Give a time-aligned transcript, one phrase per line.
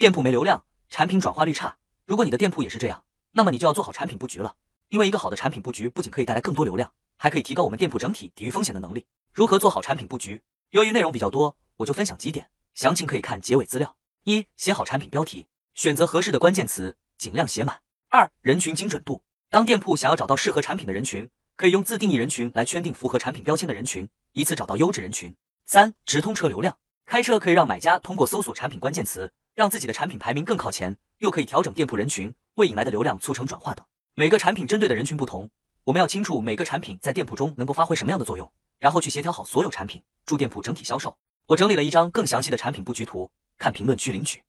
[0.00, 1.76] 店铺没流量，产品转化率差。
[2.06, 4.56] 如果你的店铺也是这样，那么你就要做好产品布局了。
[4.88, 9.04] 因为一个好的产品布局不仅可以带来更多流量，还可以提高我们店铺整体抵御风险的能力。
[9.34, 10.40] 如何做好产品布局？
[10.70, 13.94] 由于内容比较多，我就分享几点，详情可以看结尾资料。
[14.24, 17.82] 一、写好产品标题，选择合适的关键词，尽量写满。
[18.08, 25.36] 二、人群精准度，当店铺想要找到适合产品的人群，可以用自定义人群来圈定符合产品标签的人群，一次找到优质人群。
[25.66, 29.30] 三、直通车流量，开车可以让买家通过搜索产品关键词，
[29.60, 33.84] 让自己的产品排名更靠前，又可以调整店铺人群，为引来的流量促成转化等。
[34.14, 35.50] 每个产品针对的人群不同，
[35.84, 41.14] 我们要清楚每个产品在店铺中能够发挥什么样的作用，然后去协调好所有产品，助店铺整体销售。
[41.46, 44.42] 我整理了一张更详细的产品布局图，看评论区领取。